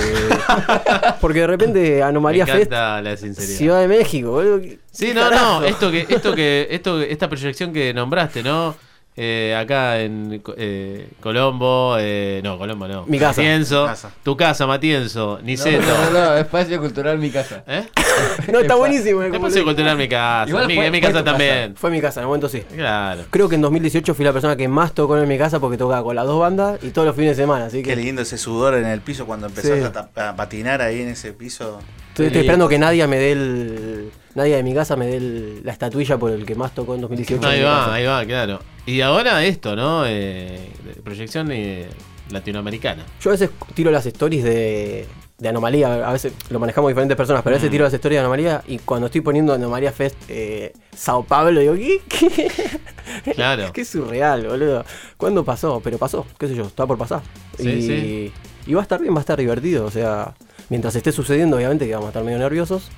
[1.22, 3.58] porque de repente Me Anomalía Fest, encanta la sinceridad.
[3.58, 4.60] Ciudad de México, boludo.
[4.92, 5.62] Sí, ¿Qué no, carajo?
[5.62, 8.76] no, esto que, esto que, esto, esta proyección que nombraste, ¿no?
[9.20, 13.04] Eh, acá en eh, Colombo, eh, no, Colombo no.
[13.08, 13.42] Mi casa.
[13.42, 14.12] Matienzo, Casa.
[14.22, 15.82] tu casa, Matienzo, Niceto.
[15.88, 17.64] No, no, no, espacio cultural mi casa.
[17.66, 17.84] ¿Eh?
[18.52, 19.24] No, está buenísimo.
[19.24, 20.48] eh, se cultural mi casa.
[20.50, 21.76] Igual mi, fue- mi fue casa también.
[21.76, 22.62] Fue mi casa, en el momento sí.
[22.76, 23.24] Claro.
[23.32, 26.04] Creo que en 2018 fui la persona que más tocó en mi casa porque tocaba
[26.04, 28.38] con las dos bandas y todos los fines de semana, así que Qué lindo ese
[28.38, 30.00] sudor en el piso cuando empezás Sí.
[30.16, 31.80] a, patinar ahí en ese piso.
[32.10, 34.12] estoy, estoy esperando que nadie me dé el...
[34.36, 37.02] Nadie de mi casa me dé el- la estatuilla por el que más tocó en
[37.02, 37.48] 2018.
[37.48, 37.94] Ahí en va, casa.
[37.96, 38.60] ahí va, claro.
[38.88, 40.04] Y ahora esto, ¿no?
[40.08, 40.70] Eh,
[41.04, 41.88] proyección eh,
[42.32, 43.06] latinoamericana.
[43.22, 45.06] Yo a veces tiro las stories de,
[45.38, 47.72] de Anomalía, a veces lo manejamos diferentes personas, pero a veces Mm.
[47.72, 51.74] tiro las stories de Anomalía y cuando estoy poniendo Anomalía Fest eh, Sao Paulo, digo,
[51.76, 52.02] ¿qué?
[52.08, 52.52] ¿Qué?
[53.36, 53.72] Claro.
[53.74, 54.86] Qué surreal, boludo.
[55.18, 55.80] ¿Cuándo pasó?
[55.84, 57.22] Pero pasó, qué sé yo, está por pasar.
[57.58, 58.34] Sí, y, sí.
[58.68, 59.86] y va a estar bien, va a estar divertido.
[59.86, 60.34] O sea,
[60.70, 62.90] mientras esté sucediendo, obviamente que vamos a estar medio nerviosos.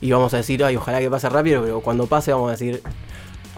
[0.00, 2.80] Y vamos a decir, ay, ojalá que pase rápido, pero cuando pase vamos a decir,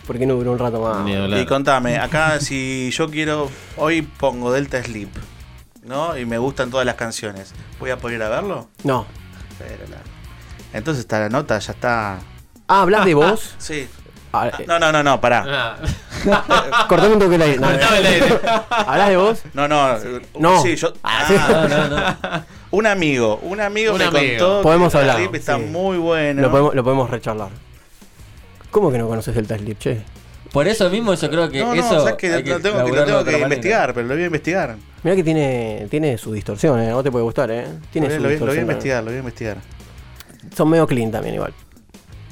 [0.06, 1.04] ¿por qué no duró un rato más?
[1.04, 1.40] Ni hablar.
[1.40, 5.08] Y contame, acá si yo quiero, hoy pongo Delta Sleep,
[5.84, 6.16] ¿no?
[6.16, 7.52] Y me gustan todas las canciones.
[7.80, 8.68] ¿Voy a poder ir a verlo?
[8.84, 9.06] No.
[9.58, 12.18] Pero la- Entonces está la nota, ya está.
[12.68, 13.54] Ah, ¿hablas de vos?
[13.58, 13.88] Sí.
[13.94, 13.98] Ah,
[14.34, 15.44] Ah, eh, No, no, no, no, pará.
[15.46, 17.58] Ah, Cortame un toque el aire.
[17.58, 18.40] No, cortame el aire.
[18.70, 19.42] ¿Hablas de vos?
[19.52, 19.98] No, no.
[20.38, 20.62] No.
[20.62, 20.90] Sí, yo.
[21.02, 22.44] Ah, No, no, no.
[22.70, 24.38] Un amigo, un amigo Un me amigo.
[24.38, 25.64] contó Podemos que Delta hablar, Sleep está sí.
[25.64, 26.40] muy bueno.
[26.40, 27.50] Lo, podemos, lo podemos recharlar.
[28.72, 30.02] ¿Cómo que no conoces el Slip, che?
[30.52, 32.00] Por eso mismo yo creo que no, no, eso.
[32.00, 34.76] sabes que lo tengo que, lo tengo investigar, pero lo voy a investigar.
[35.04, 36.90] Mira que tiene, tiene su distorsión, ¿eh?
[36.90, 37.66] No te puede gustar, ¿eh?
[37.92, 38.62] Tiene Lo su voy, lo voy a distorsión.
[38.64, 39.56] investigar, lo voy a investigar.
[40.54, 41.54] Son medio clean también, igual.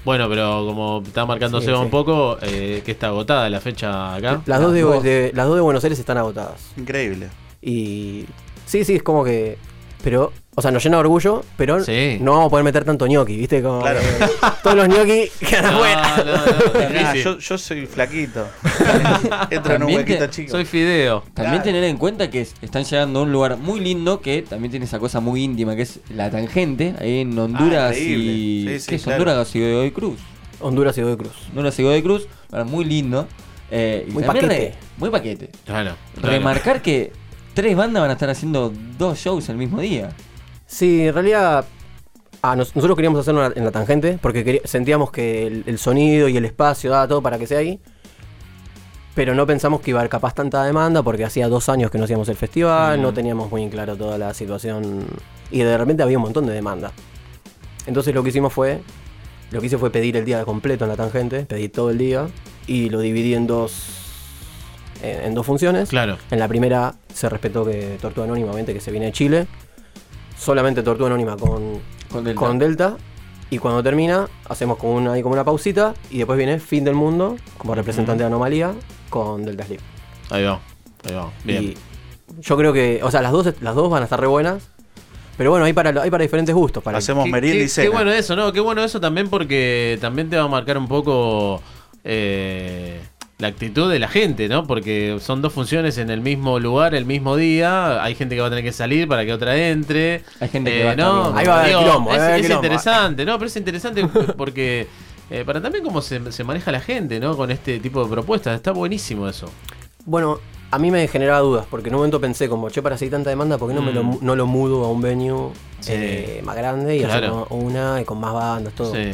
[0.04, 4.42] Bueno, pero como está marcando Sí, un poco, eh, que está agotada la fecha acá.
[4.46, 5.02] Las dos de, vos.
[5.02, 6.60] de- las dos de Buenos Aires están agotadas.
[6.76, 7.28] Increíble.
[7.62, 8.24] Y.
[8.66, 9.58] Sí, sí, es como que.
[10.02, 10.32] Pero.
[10.56, 12.18] O sea, nos llena de orgullo, pero Sí.
[12.20, 13.62] no vamos a poder meter tanto ñoqui, ¿viste?
[13.62, 14.00] Como Claro.
[14.62, 16.16] todos los ñoqui quedan No, afuera.
[16.18, 17.22] no, no, difícil.
[17.24, 18.46] yo, yo soy flaquito.
[19.50, 20.50] Entro en un huequito te- chico.
[20.50, 21.20] Soy Fideo.
[21.34, 21.62] También Claro.
[21.64, 24.84] tener en cuenta que es- están llegando a un lugar muy lindo que también tiene
[24.86, 28.04] esa cosa muy íntima que es la tangente, ahí en Honduras Ah, y.
[28.68, 29.22] Sí, sí, ¿Qué es claro.
[29.22, 30.18] Honduras y Godoy Cruz?
[30.60, 31.32] Honduras y Godoy Cruz.
[31.50, 32.28] Honduras y Godoy Cruz,
[32.66, 33.26] muy lindo.
[33.70, 34.46] eh, y Muy paquete.
[34.48, 35.48] re- muy paquete.
[35.64, 35.94] Claro.
[36.14, 36.28] claro.
[36.28, 37.12] Remarcar que
[37.54, 40.10] tres bandas van a estar haciendo dos shows el mismo día.
[40.66, 41.64] Sí, en realidad
[42.42, 45.78] ah, nos- nosotros queríamos hacerlo en la, en la tangente porque sentíamos que el, el
[45.78, 47.80] sonido y el espacio daba todo para que sea ahí.
[49.14, 51.98] Pero no pensamos que iba a haber capaz tanta demanda porque hacía dos años que
[51.98, 55.04] no hacíamos el festival, no teníamos muy en claro toda la situación
[55.50, 56.92] y de repente había un montón de demanda.
[57.86, 58.80] Entonces lo que hicimos fue,
[59.50, 62.28] lo que hice fue pedir el día completo en la tangente, pedí todo el día
[62.68, 63.99] y lo dividí en dos,
[65.02, 65.88] en, en dos funciones.
[65.90, 66.18] Claro.
[66.30, 69.46] En la primera se respetó que Tortuga Anónima, obviamente, que se viene de Chile.
[70.38, 72.40] Solamente Tortuga Anónima con, Con Delta.
[72.40, 72.96] con Delta.
[73.50, 75.94] Y cuando termina, hacemos como una, ahí como una pausita.
[76.10, 78.72] Y después viene Fin del Mundo, como representante de Anomalía,
[79.08, 79.80] con Delta Sleep.
[80.30, 80.60] Ahí va.
[81.08, 81.30] Ahí va.
[81.44, 81.64] Bien.
[81.64, 81.74] Y
[82.40, 84.68] yo creo que, o sea, las dos, las dos van a estar re buenas.
[85.36, 86.82] Pero bueno, hay para, hay para diferentes gustos.
[86.82, 87.84] Para Hacemos Qué- merienda y cena.
[87.86, 88.52] Qué bueno eso, ¿no?
[88.52, 91.60] Qué bueno eso también porque también te va a marcar un poco
[92.04, 93.00] eh,
[93.40, 94.66] la actitud de la gente, ¿no?
[94.66, 98.02] Porque son dos funciones en el mismo lugar, el mismo día.
[98.02, 100.22] Hay gente que va a tener que salir para que otra entre.
[100.40, 101.22] Hay gente que Eh, va a estar ¿no?
[101.22, 101.38] viendo.
[101.38, 103.38] Ahí va a Digo, quilombo, es, a es interesante, ¿no?
[103.38, 104.86] Pero es interesante porque
[105.30, 107.36] eh, para también cómo se, se maneja la gente, ¿no?
[107.36, 108.54] Con este tipo de propuestas.
[108.56, 109.50] Está buenísimo eso.
[110.04, 110.38] Bueno,
[110.70, 113.30] a mí me generaba dudas, porque en un momento pensé como, che, para seguir tanta
[113.30, 114.06] demanda, ¿por qué no, me lo, Mm.
[114.06, 115.50] mu- no lo mudo a un venue
[115.80, 115.92] Sí.
[115.94, 117.46] eh, más grande y hacer Claro.
[117.50, 118.94] una y con más bandas, todo?
[118.94, 119.10] Sí.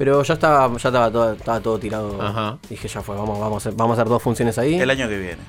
[0.00, 2.22] Pero ya estaba, ya estaba todo, estaba todo tirado.
[2.22, 2.56] Ajá.
[2.70, 4.80] Dije, ya fue, vamos, vamos, a hacer, vamos a hacer dos funciones ahí.
[4.80, 5.42] El año que viene.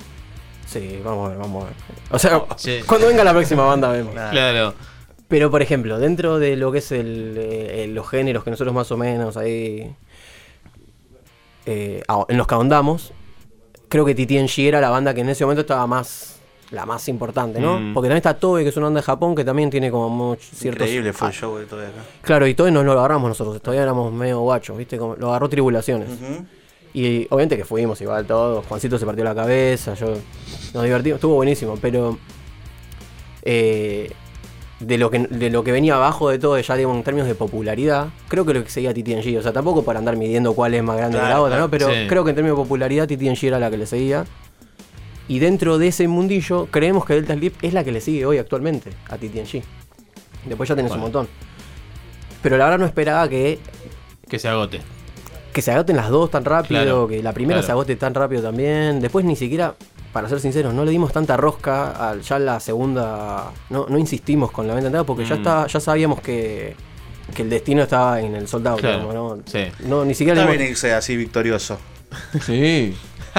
[0.68, 1.76] Sí, vamos a ver, vamos a ver.
[2.10, 2.82] O sea, Sí.
[2.86, 4.12] cuando venga la próxima banda vemos.
[4.12, 4.32] Claro.
[4.32, 4.74] Claro.
[5.30, 8.92] Pero por ejemplo, dentro de lo que es el, eh, los géneros que nosotros más
[8.92, 9.96] o menos ahí
[11.66, 13.14] eh, ah, en los que ahondamos,
[13.88, 16.41] creo que TTNG era la banda que en ese momento estaba más
[16.72, 17.80] la más importante, ¿no?
[17.80, 17.94] Mm.
[17.94, 20.50] Porque también está Toei, que es una banda de Japón que también tiene como muchos
[20.54, 22.04] ciertos Increíble fue ah, el show de todo acá.
[22.22, 24.98] Claro, y Toei no lo agarramos nosotros, todavía éramos medio guachos, ¿viste?
[24.98, 26.10] Como, lo agarró Tribulaciones.
[26.94, 28.66] Y obviamente que fuimos igual todos.
[28.66, 30.14] Juancito se partió la cabeza, yo
[30.74, 32.18] nos divertimos, estuvo buenísimo, pero
[33.44, 34.12] eh,
[34.80, 37.36] de lo que de lo que venía abajo de todo, ya digo en términos de
[37.36, 40.84] popularidad, creo que lo que seguía TTNG, o sea, tampoco para andar midiendo cuál es
[40.84, 41.70] más grande que la Claro, otra, ¿no?
[41.70, 42.08] Pero sí.
[42.08, 44.26] creo que en términos de popularidad TTNG era la que le seguía.
[45.32, 48.38] Y dentro de ese mundillo, creemos que Delta Sleep es la que le sigue hoy
[48.38, 49.64] actualmente a TTNG.
[50.46, 51.28] Después ya tenés un montón.
[52.42, 53.58] Pero la verdad no esperaba que
[54.30, 54.82] Que se agote.
[55.54, 57.66] que se agoten las dos tan rápido, Claro, que la primera claro.
[57.66, 59.00] se agote tan rápido también.
[59.00, 59.74] Después ni siquiera,
[60.12, 63.52] para ser sinceros, no le dimos tanta rosca al, ya la segunda.
[63.70, 65.38] No, no insistimos con la venta entera porque ya Mm.
[65.38, 66.76] está, ya sabíamos que,
[67.34, 68.76] que el destino estaba en el soldado.
[68.78, 69.40] Claro, ¿no?
[69.46, 69.64] sí.
[69.86, 70.84] No, ni siquiera Está le bien dimos.
[70.84, 71.78] irse así victorioso.
[72.46, 72.96] Sí.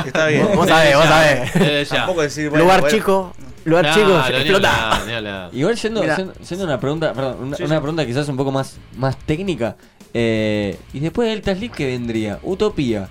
[0.06, 0.48] Está bien.
[0.54, 1.88] Vos sabés, vos sabés.
[1.90, 1.96] ya.
[1.96, 3.32] Tampoco decir, bueno, lugar bueno, chico,
[3.64, 4.85] lugar chico, ni explota.
[4.92, 5.50] hablar, ni hablar.
[5.52, 6.16] Igual yendo, Mira.
[6.16, 7.80] yendo, yendo a una pregunta, perdón, una, Sí, una sí.
[7.80, 9.76] pregunta quizás un poco más, más técnica.
[10.14, 12.38] Eh, y después del Delta Sleep, ¿qué vendría?
[12.42, 13.08] Utopía.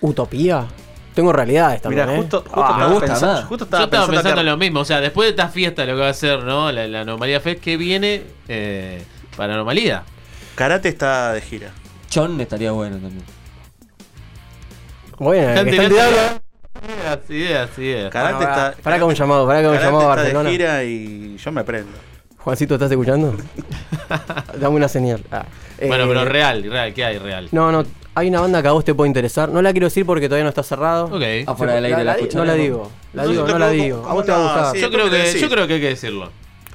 [0.00, 0.66] Utopía.
[1.14, 2.06] Tengo realidades también.
[2.06, 2.20] Mira, ¿eh?
[2.20, 3.44] justo, justo Ah, estaba me gusta pensando, más.
[3.44, 6.00] justo Yo estaba pensando en lo mismo, o sea, después de esta fiesta lo que
[6.00, 6.72] va a ser, ¿no?
[6.72, 9.02] La, la Anomalía Fest que viene eh,
[9.36, 10.02] para Anomalía.
[10.56, 11.70] Karate está de gira.
[12.10, 13.22] Chon estaría bueno también.
[15.24, 16.18] Bueno, está el diablo.
[17.08, 18.10] Así es, así es.
[18.10, 18.74] Karate Bueno, está.
[18.82, 20.48] pará, hago un llamado, pará que hago un llamado a está Barcelona.
[20.48, 21.92] de gira y yo me prendo.
[22.38, 23.34] Juancito, ¿estás escuchando?
[24.60, 25.22] Dame una señal.
[25.32, 25.46] Ah,
[25.86, 27.48] Bueno, eh, pero real, real, ¿qué hay real?
[27.52, 27.84] No, no,
[28.14, 29.48] hay una banda que a vos te puede interesar.
[29.48, 31.06] No la quiero decir porque todavía no está cerrado.
[31.06, 31.22] Ok.
[31.46, 32.46] Afuera del aire la, di- No escucharemos.
[32.46, 34.06] la digo, la No, digo, no la ¿cómo- digo.
[34.08, 34.44] A vos te va a no?
[34.46, 34.72] gustar.
[34.74, 34.80] Sí.
[34.82, 36.30] Yo creo, que, yo creo que hay que decirlo.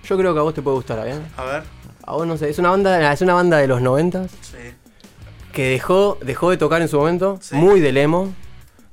[0.06, 1.22] Yo creo que a vos te puede gustar, ¿bien?
[1.38, 1.64] A ver.
[2.04, 4.58] A vos no sé, es una banda, es una banda de los noventas Sí.
[5.60, 7.54] Que dejó, dejó de tocar en su momento, Sí.
[7.56, 8.34] muy de lemo,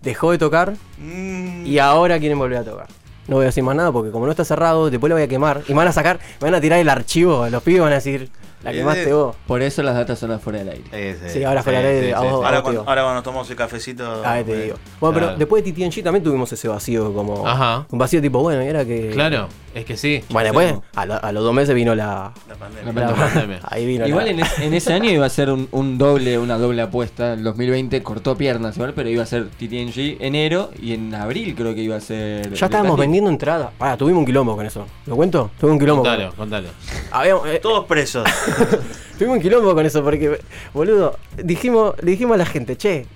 [0.02, 2.86] dejó de tocar Mm, y ahora quieren volver a tocar.
[3.28, 5.28] No voy a decir más nada porque como no está cerrado, después lo voy a
[5.28, 7.92] quemar y me van a sacar, me van a tirar el archivo, los pibes van
[7.92, 8.30] a decir,
[8.66, 9.12] la quemaste eh.
[9.12, 9.36] vos.
[9.46, 11.16] Por eso las datas son afuera del aire.
[11.28, 14.22] Sí, ahora fuera de- a vos- ahora, cuando, ahora cuando nos tomamos el cafecito.
[14.24, 14.76] Ah, te eh, digo.
[15.00, 17.46] Bueno, pero después de TTNG también tuvimos ese vacío como...
[17.46, 17.86] Ajá.
[17.90, 19.10] Un vacío tipo, bueno, y era que...
[19.10, 20.22] Claro, es que sí.
[20.30, 22.32] Bueno, después, a, lo- a los dos meses vino la...
[22.48, 22.92] La pandemia.
[22.92, 23.60] La la- pandemia.
[23.64, 26.38] ahí vino Igual la- en, es- en ese año iba a ser un, un doble,
[26.38, 27.34] una doble apuesta.
[27.34, 31.74] En 2020 cortó piernas igual, pero iba a ser TTNG enero y en abril creo
[31.74, 32.52] que iba a ser.
[32.54, 33.70] Ya estábamos vendiendo entradas.
[33.80, 34.86] Ah, tuvimos un quilombo con eso.
[35.06, 35.50] ¿Lo cuento?
[35.60, 36.02] Tuvimos un quilombo.
[36.02, 36.68] Contalo, con contalo.
[37.10, 38.26] Habíamos- eh, Todos presos.
[39.18, 40.40] tuvimos un quilombo con eso porque,
[40.74, 43.06] boludo, dijimos, le dijimos a la gente, che,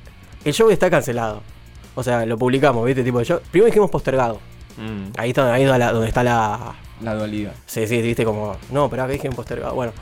[0.44, 1.42] el show está cancelado.
[1.94, 3.02] O sea, lo publicamos, ¿viste?
[3.02, 4.40] Tipo, yo, primero dijimos postergado.
[4.76, 5.12] Mm.
[5.18, 6.74] Ahí está, ahí la- donde está la.
[7.02, 7.52] La dualidad.
[7.66, 8.56] Sí, sí, viste como.
[8.70, 9.74] No, pero acá dijimos postergado.
[9.74, 9.92] Bueno.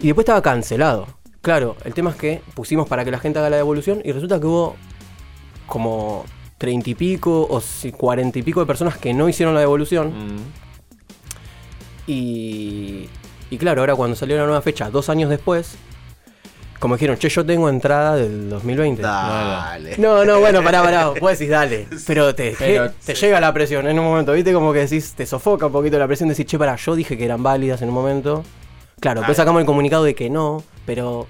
[0.00, 1.06] Y después estaba cancelado.
[1.40, 4.40] Claro, el tema es que pusimos para que la gente haga la devolución y resulta
[4.40, 4.76] que hubo
[5.66, 6.24] como
[6.58, 7.62] treinta y pico o
[7.96, 10.08] cuarenta y pico de personas que no hicieron la devolución.
[10.08, 10.38] Mm.
[12.06, 13.08] Y,
[13.50, 15.76] y claro, ahora cuando salió la nueva fecha, dos años después,
[16.78, 19.00] como dijeron, che, yo tengo entrada del 2020.
[19.00, 19.96] Dale.
[19.96, 21.88] No, no, bueno, pará, pará, vos decís, dale.
[22.06, 24.52] Pero te, Pero te llega la presión en un momento, ¿viste?
[24.52, 27.16] Como que decís, te sofoca un poquito la presión de decir, che, pará, yo dije
[27.16, 28.44] que eran válidas en un momento.
[29.00, 31.26] Claro, después sacamos el comunicado de que no, pero.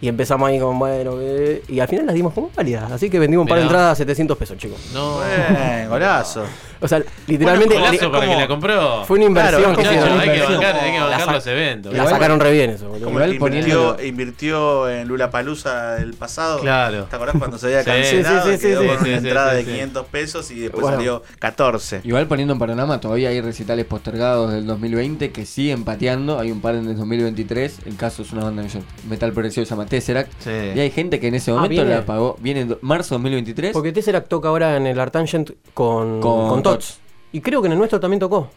[0.00, 2.90] Y empezamos ahí con, bueno, eh, y al final las dimos como válidas.
[2.90, 3.74] Así que vendimos un par de Mirá.
[3.74, 4.80] entradas a 700 pesos, chicos.
[4.94, 5.18] No.
[5.20, 6.44] Bien, golazo.
[6.82, 9.04] O sea, literalmente Golazo li- para como- que la compró.
[9.04, 9.96] fue una inversión Claro, Muchacho, hay
[10.30, 11.92] que bancar, hay que La bancar los eventos.
[11.92, 13.04] La Igual- sacaron re bien eso, boludo.
[13.04, 16.60] Como Igual el que invirtió, en Lula Palusa del pasado.
[16.60, 17.04] Claro.
[17.04, 18.46] ¿Te acordás cuando se había cancelado?
[18.46, 19.10] Sí, sí, sí, quedó sí, con sí.
[19.10, 19.70] una Sí, entrada sí, de sí.
[19.70, 20.96] 500 pesos y después Bueno.
[20.96, 22.00] salió 14.
[22.04, 26.38] Igual poniendo en panorama, todavía hay recitales postergados del 2020 que siguen pateando.
[26.38, 27.80] Hay un par en el 2023.
[27.86, 28.68] El caso es una banda de
[29.08, 30.32] metal progresivo que se llama Tesseract.
[30.42, 30.50] Sí.
[30.74, 31.90] Y hay gente que en ese Ah, momento viene.
[31.90, 32.36] la pagó.
[32.40, 33.72] Viene en marzo 2023.
[33.72, 36.98] Porque Tesseract toca ahora en el Artangent con, Con con, Tots.
[37.32, 38.50] Y creo que en el nuestro también tocó.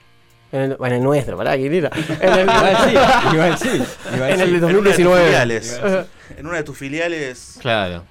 [0.51, 1.89] En el, en el nuestro, pará, ¿quién era?
[2.21, 3.69] En el, Igual sí,
[4.13, 4.43] igual en sí.
[4.43, 5.23] el de En una de tus 2019.
[5.25, 5.81] filiales.
[6.37, 7.57] En una de tus filiales.
[7.61, 8.03] Claro.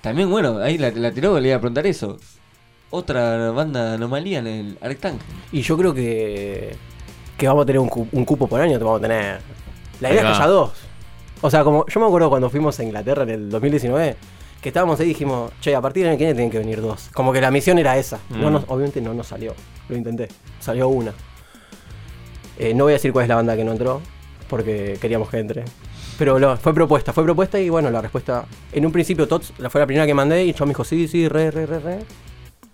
[0.00, 2.18] También, bueno, ahí la, la tiró, le iba a preguntar eso.
[2.90, 5.20] Otra banda anomalía en el Arctángel.
[5.52, 6.76] Y yo creo que,
[7.36, 9.40] que vamos a tener un, cu- un cupo por año, te vamos a tener.
[10.00, 10.72] La idea es que haya dos.
[11.40, 14.16] O sea, como yo me acuerdo cuando fuimos a Inglaterra en el 2019,
[14.64, 16.80] que estábamos ahí y dijimos, che, a partir del año que viene tienen que venir
[16.80, 17.10] dos.
[17.12, 18.18] Como que la misión era esa.
[18.30, 18.52] No Mm.
[18.54, 19.54] nos- obviamente no nos salió.
[19.90, 20.28] Lo intenté.
[20.58, 21.12] Salió una.
[22.58, 24.00] Eh, no voy a decir cuál es la banda que no entró,
[24.48, 25.64] porque queríamos que entre.
[26.18, 28.46] Pero lo- fue propuesta, fue propuesta y bueno, la respuesta.
[28.72, 31.08] En un principio, Tots la fue la primera que mandé y chabón me dijo, sí,
[31.08, 31.98] sí, re, re, re, re.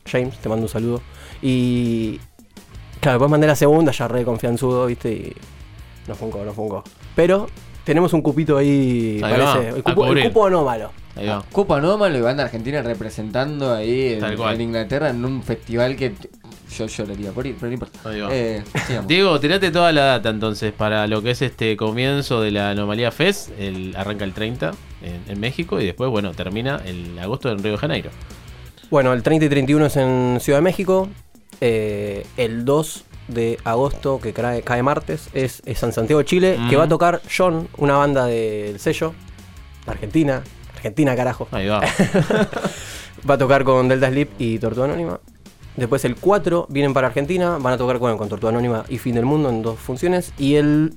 [0.07, 1.00] James, te mando un saludo.
[1.42, 2.20] Y.
[3.00, 5.33] Claro, después mandé la segunda, ya re confianzudo, viste, y.
[6.07, 6.85] No fungó, no fungó.
[7.16, 7.46] Pero
[7.83, 9.76] tenemos un cupito ahí, Ahí va, parece.
[9.76, 10.90] El cupo, el cupo anómalo.
[11.16, 11.44] Ahí va.
[11.53, 14.55] Copa Anómalo y banda argentina representando ahí en, Tal cual.
[14.55, 16.14] en Inglaterra en un festival que
[16.77, 18.09] yo lloraría por ir, pero no importa.
[18.09, 18.29] Ahí va.
[18.31, 19.09] Eh, sigamos.
[19.09, 23.11] Diego, tirate toda la data entonces para lo que es este comienzo de la Anomalía
[23.11, 23.51] Fest.
[23.59, 27.73] El, arranca el 30 en, en México y después, bueno, termina el agosto en Río
[27.73, 28.11] de Janeiro.
[28.90, 31.09] Bueno, el 30 y 31 es en Ciudad de México.
[31.61, 36.59] Eh, el 2 de agosto, que cae, cae martes, es, es en Santiago de Chile,
[36.68, 39.14] que va a tocar John, una banda del sello,
[39.87, 40.42] Argentina.
[40.81, 41.47] Argentina, carajo.
[41.53, 41.81] Ahí va.
[43.29, 45.21] Va a tocar con Delta Sleep y Tortuga Anónima.
[45.77, 49.14] Después el 4 vienen para Argentina, van a tocar con, con Tortuga Anónima y Fin
[49.14, 50.33] del Mundo en dos funciones.
[50.38, 50.95] Y el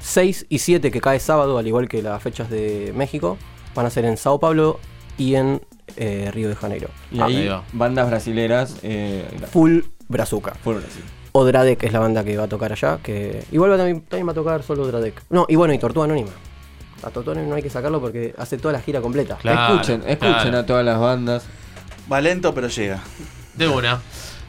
[0.00, 3.38] 6 y 7, que cae sábado, al igual que las fechas de México,
[3.74, 4.80] van a ser en Sao Paulo
[5.16, 5.62] y en
[5.96, 6.88] eh, Río de Janeiro.
[7.12, 7.62] Y Ah, ahí ahí va.
[7.72, 8.76] bandas brasileras.
[8.82, 10.54] Eh, Full Brazuca.
[10.62, 11.02] full Brasil.
[11.30, 14.32] Odradek es la banda que va a tocar allá, que igual va también, también va
[14.32, 15.22] a tocar solo Odradek.
[15.30, 16.30] No, y bueno, y Tortuga Anónima.
[17.02, 19.36] A Anónima no hay que sacarlo porque hace toda la gira completa.
[19.36, 20.58] Claro, escuchen, escuchen claro.
[20.58, 21.44] a todas las bandas.
[22.10, 23.02] Va lento, pero llega.
[23.54, 24.00] De una.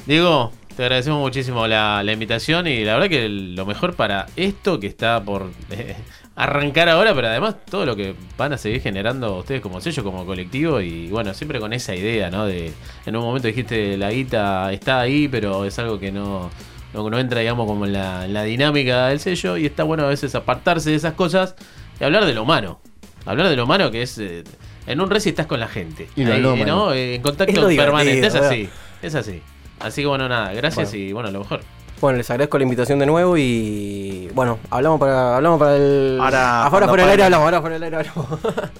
[0.05, 4.79] Diego, te agradecemos muchísimo la, la invitación y la verdad que lo mejor para esto
[4.79, 5.95] que está por eh,
[6.35, 10.25] arrancar ahora, pero además todo lo que van a seguir generando ustedes como sello, como
[10.25, 12.45] colectivo y bueno, siempre con esa idea, ¿no?
[12.45, 12.73] De
[13.05, 16.49] en un momento dijiste la guita está ahí, pero es algo que no,
[16.93, 20.05] no, no entra, digamos, como en la, en la dinámica del sello y está bueno
[20.05, 21.55] a veces apartarse de esas cosas
[21.99, 22.79] y hablar de lo humano.
[23.25, 24.17] Hablar de lo humano que es...
[24.17, 24.43] eh,
[24.85, 26.09] en un reci estás con la gente.
[26.15, 26.65] Y lo Ahí, anómalo.
[26.65, 26.93] ¿no?
[26.93, 28.27] Eh, En contacto Es lo permanente.
[28.27, 28.69] Es así.
[29.01, 29.41] Es así.
[29.79, 31.05] Así que bueno, nada, gracias Bueno.
[31.05, 31.61] y bueno, lo mejor.
[32.01, 36.17] Bueno, les agradezco la invitación de nuevo y bueno, hablamos para, hablamos para el.
[36.21, 38.25] Ahora, afuera cuando por el aire hablamos, ahora por el aire hablamos.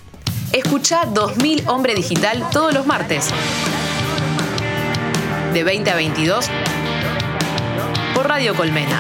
[0.52, 3.30] Escucha 2000 Hombre Digital todos los martes.
[5.54, 6.50] De 20 a 22
[8.14, 9.00] por Radio Colmena.